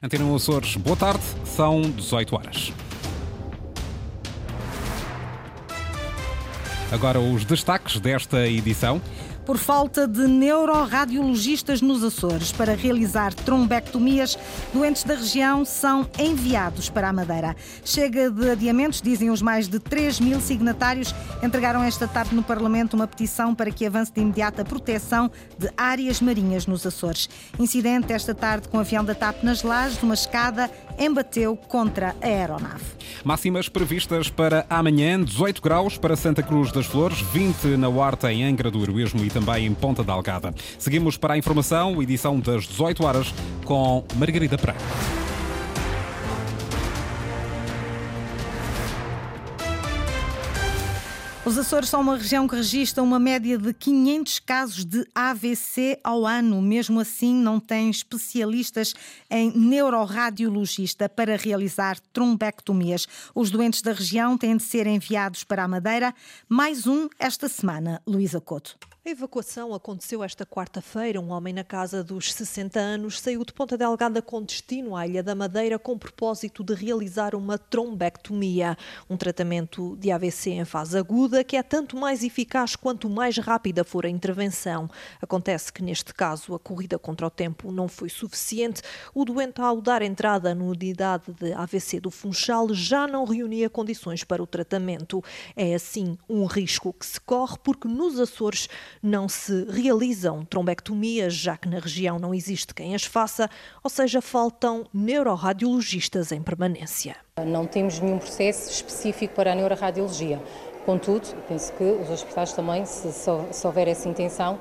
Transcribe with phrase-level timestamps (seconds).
[0.00, 2.72] Antena Açores, boa tarde, são 18 horas.
[6.92, 9.02] Agora os destaques desta edição.
[9.48, 14.38] Por falta de neuroradiologistas nos Açores para realizar trombectomias,
[14.74, 17.56] doentes da região são enviados para a Madeira.
[17.82, 21.14] Chega de adiamentos, dizem os mais de 3 mil signatários.
[21.42, 26.20] Entregaram esta tarde no Parlamento uma petição para que avance de imediata proteção de áreas
[26.20, 27.30] marinhas nos Açores.
[27.58, 32.26] Incidente esta tarde com o avião da TAP nas lajes, uma escada embateu contra a
[32.26, 32.84] aeronave.
[33.24, 38.44] Máximas previstas para amanhã: 18 graus para Santa Cruz das Flores, 20 na Horta, em
[38.44, 40.54] Angra do Heroísmo e também em Ponta da Algada.
[40.78, 43.34] Seguimos para a informação, edição das 18 horas,
[43.64, 45.27] com Margarida Pereira.
[51.48, 56.26] Os Açores são uma região que registra uma média de 500 casos de AVC ao
[56.26, 56.60] ano.
[56.60, 58.92] Mesmo assim, não tem especialistas
[59.30, 63.08] em neuroradiologista para realizar trombectomias.
[63.34, 66.14] Os doentes da região têm de ser enviados para a Madeira.
[66.46, 68.76] Mais um esta semana, Luísa Couto.
[69.08, 71.18] A evacuação aconteceu esta quarta-feira.
[71.18, 75.22] Um homem na casa dos 60 anos saiu de Ponta Delgada com destino à Ilha
[75.22, 78.76] da Madeira com propósito de realizar uma trombectomia,
[79.08, 83.82] um tratamento de AVC em fase aguda que é tanto mais eficaz quanto mais rápida
[83.82, 84.90] for a intervenção.
[85.22, 88.82] Acontece que neste caso a corrida contra o tempo não foi suficiente.
[89.14, 94.22] O doente, ao dar entrada na unidade de AVC do Funchal, já não reunia condições
[94.22, 95.24] para o tratamento.
[95.56, 98.68] É assim um risco que se corre porque nos Açores
[99.02, 103.48] não se realizam trombectomias, já que na região não existe quem as faça,
[103.82, 107.16] ou seja, faltam neuroradiologistas em permanência.
[107.46, 110.40] Não temos nenhum processo específico para a neuroradiologia.
[110.84, 114.58] Contudo, penso que os hospitais também, se, se, houver essa intenção,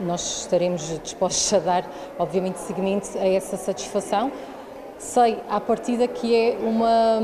[0.00, 4.32] nós estaremos dispostos a dar, obviamente, seguimento a essa satisfação
[5.00, 7.20] sei à partida que é, uma,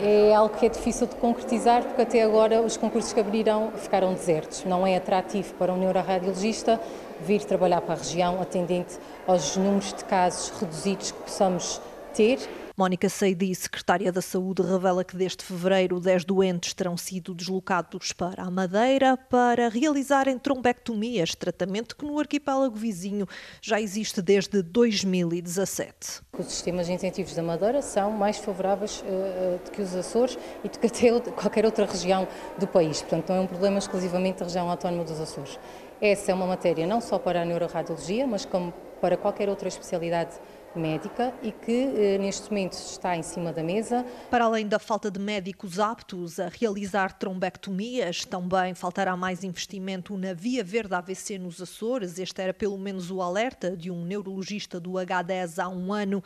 [0.00, 4.12] é algo que é difícil de concretizar, porque até agora os concursos que abriram ficaram
[4.12, 4.64] desertos.
[4.64, 6.80] Não é atrativo para um neuroradiologista
[7.20, 11.80] vir trabalhar para a região, atendente aos números de casos reduzidos que possamos
[12.12, 12.40] ter
[12.82, 18.42] Mónica Seidi, secretária da Saúde, revela que desde fevereiro 10 doentes terão sido deslocados para
[18.42, 23.24] a Madeira para realizarem trombectomias, tratamento que no arquipélago vizinho
[23.60, 26.22] já existe desde 2017.
[26.36, 30.88] Os sistemas incentivos da Madeira são mais favoráveis uh, que os Açores e do que
[30.88, 32.26] até qualquer outra região
[32.58, 33.00] do país.
[33.00, 35.56] Portanto, não é um problema exclusivamente da região autónoma dos Açores.
[36.00, 40.32] Essa é uma matéria não só para a neuroradiologia, mas como para qualquer outra especialidade
[40.78, 44.04] médica e que eh, neste momento está em cima da mesa.
[44.30, 50.32] Para além da falta de médicos aptos a realizar trombectomias, também faltará mais investimento na
[50.32, 52.18] via verde AVC nos Açores.
[52.18, 56.22] Este era pelo menos o alerta de um neurologista do H10 há um ano.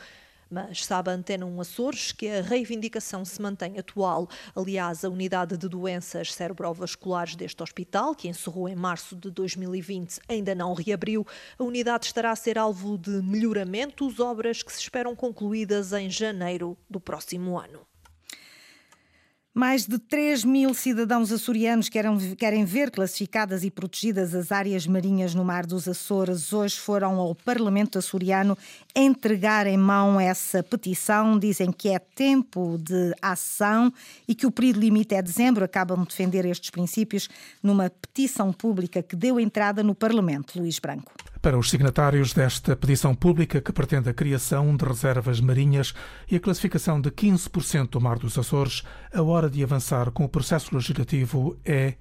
[0.49, 4.29] Mas sabe a Antena 1 Açores que a reivindicação se mantém atual.
[4.55, 10.55] Aliás, a unidade de doenças cerebrovasculares deste hospital, que encerrou em março de 2020, ainda
[10.55, 11.27] não reabriu.
[11.59, 16.77] A unidade estará a ser alvo de melhoramentos, obras que se esperam concluídas em janeiro
[16.89, 17.81] do próximo ano.
[19.59, 25.43] Mais de 3 mil cidadãos açorianos querem, ver classificadas e protegidas as áreas marinhas no
[25.43, 26.53] Mar dos Açores.
[26.53, 28.55] Hoje foram ao Parlamento açoriano
[28.95, 31.39] entregar em mão essa petição.
[31.39, 33.91] Dizem que é tempo de ação
[34.29, 35.65] e que o período limite é dezembro.
[35.65, 37.27] Acabam de defender estes princípios
[37.63, 40.59] numa petição pública que deu entrada no Parlamento.
[40.59, 45.95] Luís Branco para os signatários desta petição pública que pretende a criação de reservas marinhas
[46.31, 48.83] e a classificação de 15% do Mar dos Açores,
[49.13, 51.95] a hora de avançar com o processo legislativo é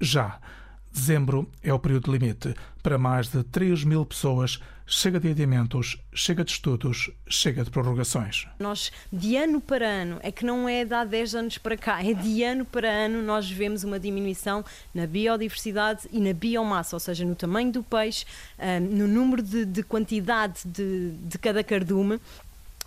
[0.00, 0.38] já.
[0.92, 2.54] Dezembro é o período limite.
[2.82, 8.46] Para mais de 3 mil pessoas, chega de adiamentos, chega de estudos, chega de prorrogações.
[8.58, 12.04] Nós, de ano para ano, é que não é de há 10 anos para cá,
[12.04, 17.00] é de ano para ano nós vemos uma diminuição na biodiversidade e na biomassa, ou
[17.00, 18.26] seja, no tamanho do peixe,
[18.58, 22.20] ah, no número de, de quantidade de, de cada cardume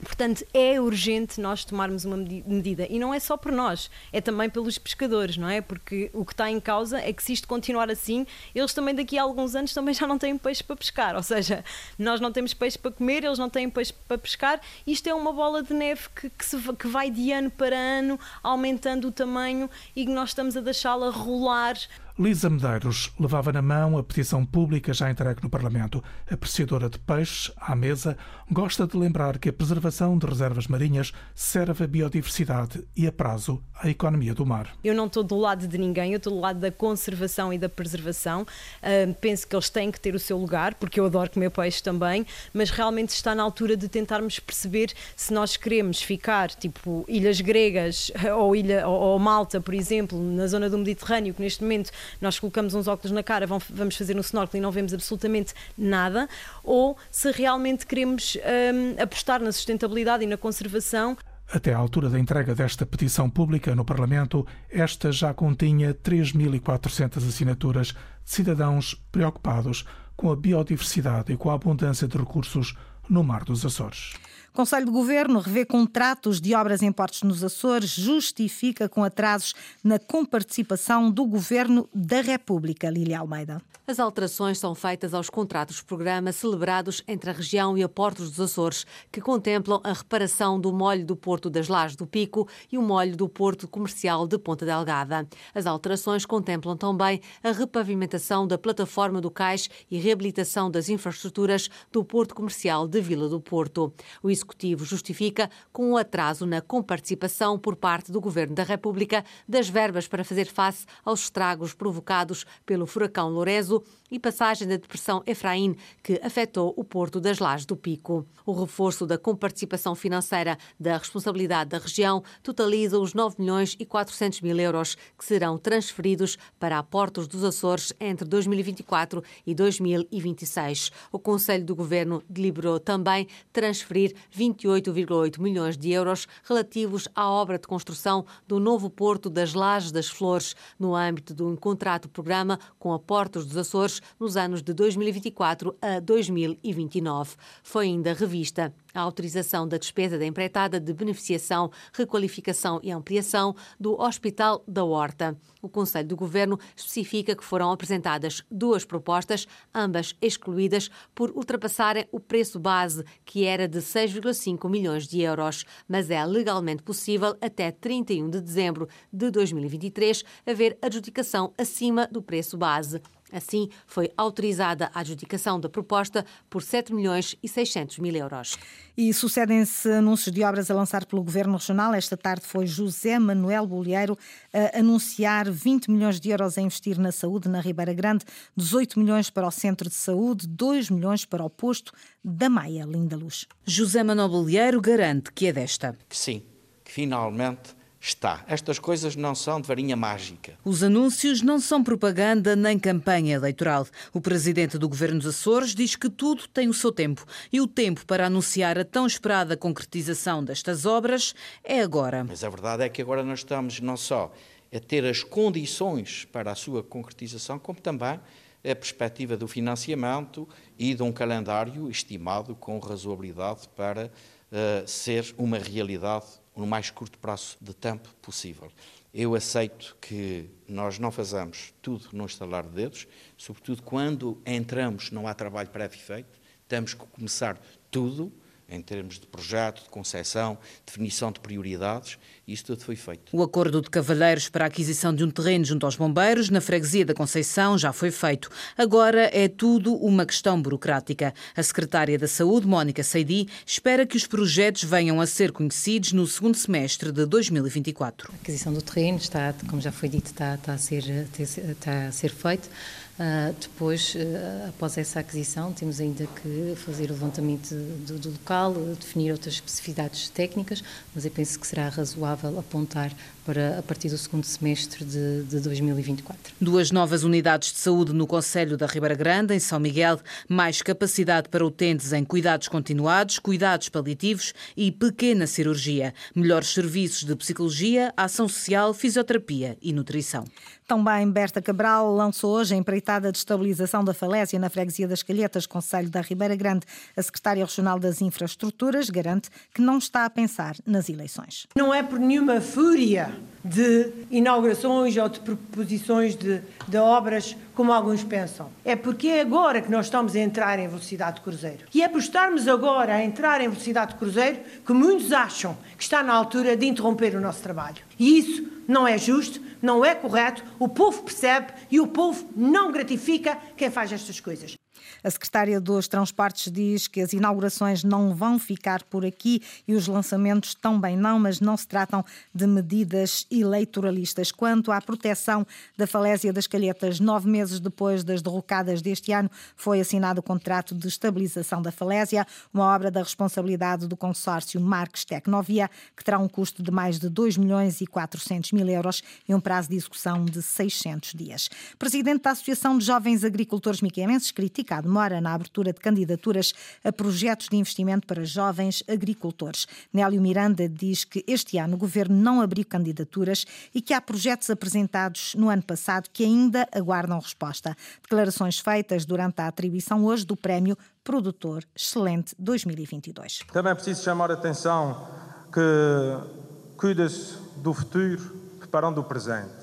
[0.03, 2.85] Portanto, é urgente nós tomarmos uma medida.
[2.89, 5.61] E não é só por nós, é também pelos pescadores, não é?
[5.61, 9.17] Porque o que está em causa é que se isto continuar assim, eles também daqui
[9.17, 11.15] a alguns anos também já não têm peixe para pescar.
[11.15, 11.63] Ou seja,
[11.97, 14.59] nós não temos peixe para comer, eles não têm peixe para pescar.
[14.85, 18.19] Isto é uma bola de neve que, que, se, que vai de ano para ano
[18.43, 21.77] aumentando o tamanho e que nós estamos a deixá-la rolar
[22.17, 26.01] Lisa Medeiros levava na mão a petição pública já entregue no Parlamento.
[26.31, 28.17] Apreciadora de peixes à mesa,
[28.49, 33.61] gosta de lembrar que a preservação de reservas marinhas serve à biodiversidade e a prazo
[33.75, 34.73] à economia do mar.
[34.81, 37.67] Eu não estou do lado de ninguém, eu estou do lado da conservação e da
[37.67, 38.43] preservação.
[38.43, 41.83] Uh, penso que eles têm que ter o seu lugar, porque eu adoro comer peixe
[41.83, 47.41] também, mas realmente está na altura de tentarmos perceber se nós queremos ficar tipo ilhas
[47.41, 51.91] gregas ou, ilha, ou, ou Malta, por exemplo, na zona do Mediterrâneo, que neste momento
[52.21, 56.27] nós colocamos uns óculos na cara, vamos fazer um snorkeling e não vemos absolutamente nada,
[56.63, 61.17] ou se realmente queremos um, apostar na sustentabilidade e na conservação.
[61.51, 67.87] Até à altura da entrega desta petição pública no Parlamento, esta já continha 3.400 assinaturas
[67.87, 69.85] de cidadãos preocupados
[70.15, 72.75] com a biodiversidade e com a abundância de recursos
[73.07, 74.13] no Mar dos Açores.
[74.55, 79.53] Conselho de Governo revê contratos de obras em portos nos Açores, justifica com atrasos
[79.83, 82.89] na comparticipação do Governo da República.
[82.89, 83.61] Lília Almeida.
[83.87, 88.83] As alterações são feitas aos contratos-programa celebrados entre a região e a Portos dos Açores,
[89.11, 93.15] que contemplam a reparação do molho do Porto das Lajes do Pico e o molho
[93.15, 95.27] do Porto Comercial de Ponta Delgada.
[95.53, 102.03] As alterações contemplam também a repavimentação da plataforma do cais e reabilitação das infraestruturas do
[102.03, 103.93] Porto Comercial de Vila do Porto.
[104.23, 109.67] O Executivo justifica com o atraso na comparticipação por parte do Governo da República das
[109.67, 115.75] verbas para fazer face aos estragos provocados pelo furacão Lorezo e passagem da depressão Efraim,
[116.03, 118.25] que afetou o Porto das Lajes do Pico.
[118.45, 124.41] O reforço da comparticipação financeira da responsabilidade da região totaliza os 9 milhões e 400
[124.41, 130.91] mil euros que serão transferidos para a Portos dos Açores entre 2024 e 2026.
[131.11, 137.67] O Conselho do Governo deliberou também transferir 28,8 milhões de euros relativos à obra de
[137.67, 143.45] construção do novo Porto das Lajes das Flores, no âmbito do contrato-programa com a Portos
[143.45, 147.35] dos Açores nos anos de 2024 a 2029.
[147.63, 153.99] Foi ainda revista a autorização da despesa da empreitada de beneficiação, requalificação e ampliação do
[153.99, 155.37] Hospital da Horta.
[155.61, 162.19] O Conselho do Governo especifica que foram apresentadas duas propostas, ambas excluídas por ultrapassarem o
[162.19, 168.29] preço base, que era de 6,5 milhões de euros, mas é legalmente possível até 31
[168.29, 173.01] de dezembro de 2023 haver adjudicação acima do preço base.
[173.31, 178.55] Assim, foi autorizada a adjudicação da proposta por 7 milhões e 600 mil euros.
[178.95, 181.93] E sucedem-se anúncios de obras a lançar pelo Governo Regional.
[181.93, 184.17] Esta tarde foi José Manuel Bolheiro
[184.53, 188.25] a anunciar 20 milhões de euros a investir na saúde na Ribeira Grande,
[188.55, 191.91] 18 milhões para o Centro de Saúde, 2 milhões para o posto
[192.23, 193.47] da Maia Linda Luz.
[193.65, 195.97] José Manuel Bolheiro garante que é desta.
[196.07, 196.43] Que sim,
[196.83, 197.75] que finalmente
[198.07, 198.43] está.
[198.47, 200.57] Estas coisas não são de varinha mágica.
[200.63, 203.87] Os anúncios não são propaganda nem campanha eleitoral.
[204.13, 207.67] O presidente do governo dos Açores diz que tudo tem o seu tempo e o
[207.67, 212.23] tempo para anunciar a tão esperada concretização destas obras é agora.
[212.23, 214.31] Mas a verdade é que agora nós estamos não só
[214.73, 218.19] a ter as condições para a sua concretização, como também
[218.63, 220.47] a perspectiva do financiamento
[220.77, 226.25] e de um calendário estimado com razoabilidade para uh, ser uma realidade
[226.55, 228.71] no mais curto prazo de tempo possível.
[229.13, 233.07] Eu aceito que nós não fazemos tudo no estalar de dedos,
[233.37, 237.59] sobretudo quando entramos, não há trabalho prévio feito, temos que começar
[237.89, 238.31] tudo
[238.69, 242.17] em termos de projeto, de concessão, definição de prioridades,
[242.47, 243.35] isso tudo foi feito.
[243.35, 247.05] O acordo de Cavalheiros para a aquisição de um terreno junto aos bombeiros, na freguesia
[247.05, 248.49] da Conceição, já foi feito.
[248.77, 251.33] Agora é tudo uma questão burocrática.
[251.55, 256.27] A secretária da Saúde, Mónica Seidi, espera que os projetos venham a ser conhecidos no
[256.27, 258.31] segundo semestre de 2024.
[258.31, 261.03] A aquisição do terreno está, como já foi dito, está, está, a, ser,
[261.39, 262.69] está a ser feito.
[263.17, 267.73] Uh, depois, uh, após essa aquisição, temos ainda que fazer o levantamento
[268.05, 273.13] do, do local, definir outras especificidades técnicas, mas eu penso que será razoável apontar
[273.45, 276.53] para a partir do segundo semestre de, de 2024.
[276.59, 281.47] Duas novas unidades de saúde no Conselho da Ribeira Grande, em São Miguel, mais capacidade
[281.47, 288.47] para utentes em cuidados continuados, cuidados paliativos e pequena cirurgia, melhores serviços de psicologia, ação
[288.47, 290.45] social, fisioterapia e nutrição.
[290.87, 295.65] Também Berta Cabral lançou hoje a empreitada de estabilização da falésia na freguesia das Calhetas,
[295.65, 296.85] Conselho da Ribeira Grande.
[297.17, 301.65] A secretária regional das Infraestruturas garante que não está a pensar nas eleições.
[301.75, 303.34] Não é por nenhuma fúria
[303.65, 308.69] de inaugurações ou de proposições de, de, obras, como alguns pensam.
[308.85, 311.79] É porque é agora que nós estamos a entrar em velocidade de cruzeiro.
[311.91, 316.03] E é por estarmos agora a entrar em velocidade de cruzeiro que muitos acham que
[316.03, 317.97] está na altura de interromper o nosso trabalho.
[318.19, 322.91] E isso não é justo, não é correto, o povo percebe e o povo não
[322.91, 324.75] gratifica quem faz estas coisas.
[325.23, 330.07] A secretária dos Transportes diz que as inaugurações não vão ficar por aqui e os
[330.07, 334.51] lançamentos também não, mas não se tratam de medidas eleitoralistas.
[334.51, 335.65] Quanto à proteção
[335.97, 340.95] da falésia das calhetas, nove meses depois das derrocadas deste ano, foi assinado o contrato
[340.95, 346.47] de estabilização da falésia, uma obra da responsabilidade do consórcio Marques Tecnovia, que terá um
[346.47, 350.45] custo de mais de 2 milhões e 400 mil euros e um prazo de execução
[350.45, 351.69] de 600 dias.
[351.97, 356.73] Presidente da Associação de Jovens Agricultores Miquelenses critica demora na abertura de candidaturas
[357.03, 359.87] a projetos de investimento para jovens agricultores.
[360.13, 364.69] Nélio Miranda diz que este ano o governo não abriu candidaturas e que há projetos
[364.69, 367.95] apresentados no ano passado que ainda aguardam resposta.
[368.21, 373.59] Declarações feitas durante a atribuição hoje do Prémio Produtor Excelente 2022.
[373.71, 375.27] Também é preciso chamar a atenção
[375.73, 379.73] que cuida-se do futuro preparando o presente.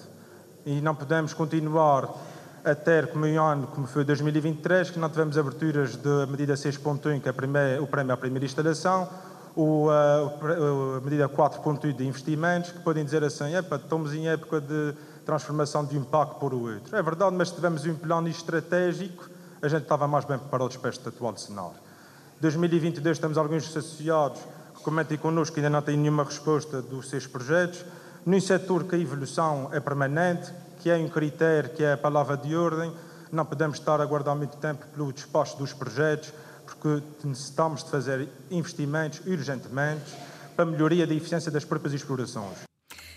[0.65, 2.09] E não podemos continuar
[2.65, 7.21] a ter como um ano, como foi 2023, que não tivemos aberturas da medida 6.1,
[7.21, 9.09] que é primeira, o prémio à primeira instalação,
[9.57, 14.95] o, a, a medida 4.1 de investimentos, que podem dizer assim, estamos em época de
[15.25, 16.97] transformação de um PAC por o outro.
[16.97, 19.29] É verdade, mas se tivemos um plano estratégico,
[19.61, 21.77] a gente estava mais bem preparado para este atual cenário.
[22.41, 24.41] 2022 temos alguns associados
[24.77, 27.85] que comentem connosco que ainda não têm nenhuma resposta dos seus projetos.
[28.27, 32.37] Num setor que a evolução é permanente, que é um critério, que é a palavra
[32.37, 32.93] de ordem.
[33.31, 36.33] Não podemos estar a aguardar muito tempo pelo despacho dos projetos,
[36.67, 40.13] porque necessitamos de fazer investimentos urgentemente
[40.57, 42.59] para a melhoria da eficiência das próprias explorações.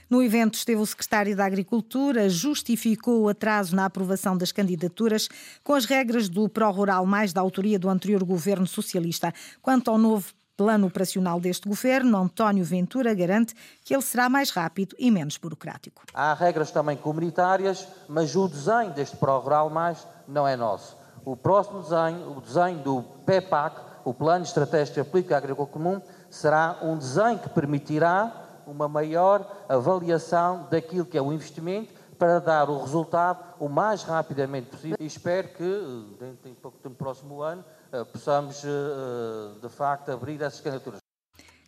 [0.08, 5.28] No evento esteve o secretário da Agricultura, justificou o atraso na aprovação das candidaturas
[5.64, 9.34] com as regras do Pró-Rural mais da autoria do anterior governo socialista.
[9.64, 14.96] Quanto ao novo plano operacional deste governo, António Ventura garante que ele será mais rápido
[14.98, 16.04] e menos burocrático.
[16.14, 20.98] Há regras também comunitárias, mas o desenho deste Pro Rural Mais não é nosso.
[21.24, 26.98] O próximo desenho, o desenho do PEPAC, o Plano Estratégico Política Agrícola Comum, será um
[26.98, 28.32] desenho que permitirá
[28.68, 34.70] uma maior avaliação daquilo que é o investimento para dar o resultado o mais rapidamente
[34.70, 34.98] possível.
[35.00, 40.12] E espero que, dentro de pouco tempo, próximo ano, eh, possamos, eh, eh, de facto,
[40.12, 41.00] abrir essas candidaturas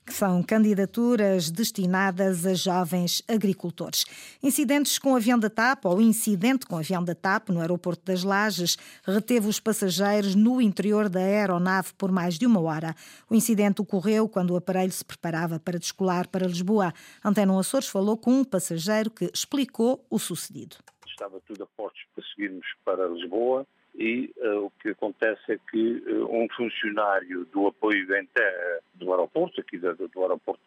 [0.07, 4.05] que são candidaturas destinadas a jovens agricultores.
[4.41, 8.05] Incidentes com o avião da TAP, ou incidente com o avião da TAP no aeroporto
[8.05, 12.95] das Lajes, reteve os passageiros no interior da aeronave por mais de uma hora.
[13.29, 16.93] O incidente ocorreu quando o aparelho se preparava para descolar para Lisboa.
[17.23, 20.77] Antena Açores falou com um passageiro que explicou o sucedido.
[21.05, 26.03] Estava tudo a postos para seguirmos para Lisboa e uh, o que acontece é que
[26.07, 30.61] uh, um funcionário do apoio terra do aeroporto, aqui do, do aeroporto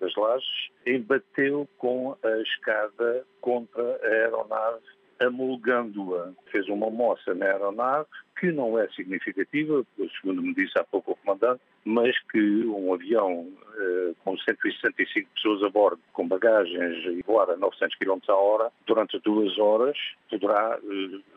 [0.00, 4.82] das Lajes, embateu com a escada contra a aeronave,
[5.20, 6.32] amolgando-a.
[6.50, 8.08] Fez uma moça na aeronave
[8.40, 9.84] que não é significativa,
[10.20, 15.62] segundo me disse há pouco o comandante, mas que um avião uh, com 165 pessoas
[15.62, 19.96] a bordo, com bagagens e voar a 900 km a hora, durante duas horas,
[20.28, 20.78] poderá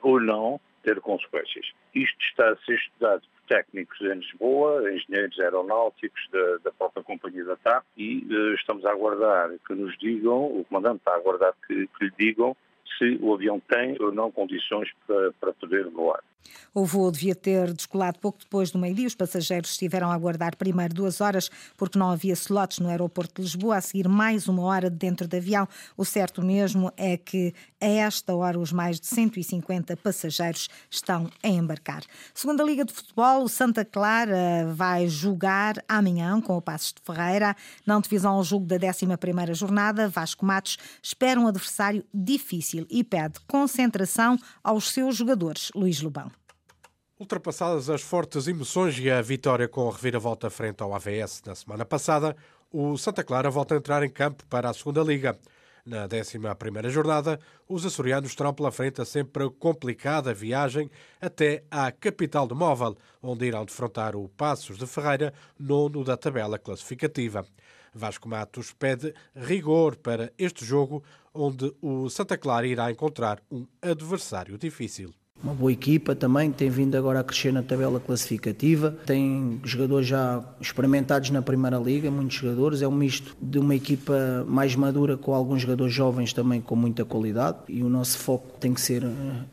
[0.02, 1.72] ou não ter consequências.
[1.94, 7.46] Isto está a ser estudado por técnicos em Lisboa, engenheiros aeronáuticos da, da própria companhia
[7.46, 11.54] da TAP e uh, estamos a aguardar que nos digam, o comandante está a aguardar
[11.66, 12.56] que, que lhe digam
[12.98, 16.24] se o avião tem ou não condições para, para poder voar.
[16.74, 19.08] O voo devia ter descolado pouco depois do meio-dia.
[19.08, 23.42] Os passageiros estiveram a aguardar primeiro duas horas porque não havia slots no aeroporto de
[23.42, 25.68] Lisboa, a seguir mais uma hora dentro do avião.
[25.96, 31.48] O certo mesmo é que a esta hora os mais de 150 passageiros estão a
[31.48, 32.04] embarcar.
[32.34, 37.02] Segundo a Liga de Futebol, o Santa Clara vai jogar amanhã com o Passos de
[37.04, 37.56] Ferreira.
[37.86, 43.40] Não divisão ao jogo da 11ª jornada, Vasco Matos espera um adversário difícil e pede
[43.48, 45.72] concentração aos seus jogadores.
[45.74, 46.27] Luís Lobão.
[47.20, 51.84] Ultrapassadas as fortes emoções e a vitória com a reviravolta frente ao AVS na semana
[51.84, 52.38] passada,
[52.72, 55.36] o Santa Clara volta a entrar em campo para a Segunda Liga.
[55.84, 62.46] Na 11ª jornada, os açorianos terão pela frente a sempre complicada viagem até à capital
[62.46, 67.44] do móvel, onde irão defrontar o Passos de Ferreira, nono da tabela classificativa.
[67.96, 74.56] Vasco Matos pede rigor para este jogo, onde o Santa Clara irá encontrar um adversário
[74.56, 75.16] difícil.
[75.44, 80.44] Uma boa equipa também, tem vindo agora a crescer na tabela classificativa, tem jogadores já
[80.60, 85.34] experimentados na Primeira Liga, muitos jogadores, é um misto de uma equipa mais madura com
[85.34, 89.08] alguns jogadores jovens também com muita qualidade e o nosso foco tem que ser eh,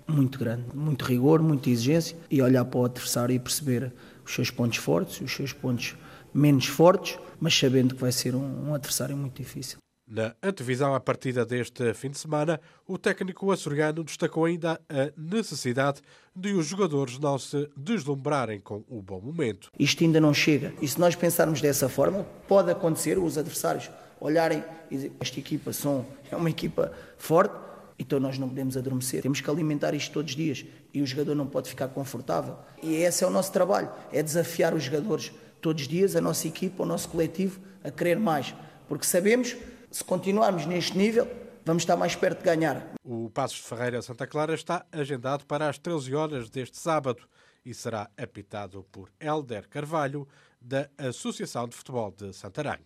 [0.08, 3.92] muito grande, muito rigor, muita exigência e olhar para o adversário e perceber
[4.24, 5.96] os seus pontos fortes, os seus pontos
[6.32, 9.83] menos fortes, mas sabendo que vai ser um, um adversário muito difícil.
[10.06, 16.02] Na antevisão à partida deste fim de semana, o técnico açoriano destacou ainda a necessidade
[16.36, 19.70] de os jogadores não se deslumbrarem com o bom momento.
[19.78, 20.74] Isto ainda não chega.
[20.82, 25.72] E se nós pensarmos dessa forma, pode acontecer os adversários olharem e dizer esta equipa
[25.72, 27.54] são, é uma equipa forte,
[27.98, 29.22] então nós não podemos adormecer.
[29.22, 32.58] Temos que alimentar isto todos os dias e o jogador não pode ficar confortável.
[32.82, 35.32] E esse é o nosso trabalho, é desafiar os jogadores
[35.62, 38.54] todos os dias, a nossa equipa, o nosso coletivo, a querer mais.
[38.86, 39.56] Porque sabemos
[39.94, 41.24] se continuarmos neste nível,
[41.64, 42.94] vamos estar mais perto de ganhar.
[43.04, 47.22] O Passos de Ferreira Santa Clara está agendado para as 13 horas deste sábado
[47.64, 50.26] e será apitado por Helder Carvalho,
[50.64, 52.78] da Associação de Futebol de Santarém.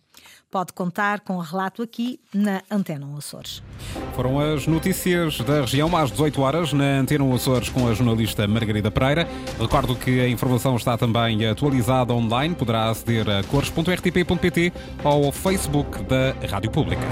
[0.51, 3.63] Pode contar com o relato aqui na Antena Açores.
[4.15, 8.91] Foram as notícias da região às 18 horas na Antena Açores com a jornalista Margarida
[8.91, 9.27] Pereira.
[9.57, 12.53] Recordo que a informação está também atualizada online.
[12.53, 17.03] Poderá aceder a cores.rtp.pt ou ao Facebook da Rádio Pública.